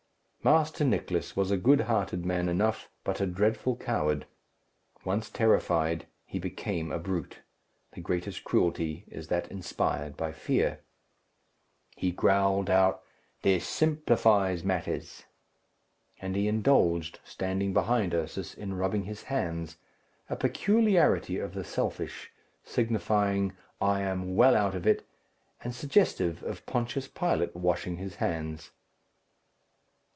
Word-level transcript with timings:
Master 0.43 0.83
Nicless 0.83 1.35
was 1.35 1.51
a 1.51 1.55
good 1.57 1.81
hearted 1.81 2.25
man 2.25 2.49
enough, 2.49 2.89
but 3.03 3.21
a 3.21 3.27
dreadful 3.27 3.75
coward. 3.75 4.25
Once 5.05 5.29
terrified, 5.29 6.07
he 6.25 6.39
became 6.39 6.91
a 6.91 6.97
brute. 6.97 7.41
The 7.93 8.01
greatest 8.01 8.43
cruelty 8.43 9.03
is 9.07 9.27
that 9.27 9.51
inspired 9.51 10.17
by 10.17 10.31
fear. 10.31 10.79
He 11.95 12.09
growled 12.09 12.71
out, 12.71 13.03
"This 13.43 13.67
simplifies 13.67 14.63
matters." 14.63 15.25
And 16.19 16.35
he 16.35 16.47
indulged, 16.47 17.19
standing 17.23 17.71
behind 17.71 18.15
Ursus, 18.15 18.55
in 18.55 18.73
rubbing 18.73 19.03
his 19.03 19.21
hands, 19.25 19.77
a 20.27 20.35
peculiarity 20.35 21.37
of 21.37 21.53
the 21.53 21.63
selfish, 21.63 22.31
signifying, 22.63 23.53
"I 23.79 24.01
am 24.01 24.35
well 24.35 24.55
out 24.55 24.73
of 24.73 24.87
it," 24.87 25.05
and 25.63 25.75
suggestive 25.75 26.41
of 26.41 26.65
Pontius 26.65 27.07
Pilate 27.07 27.55
washing 27.55 27.97
his 27.97 28.15
hands. 28.15 28.71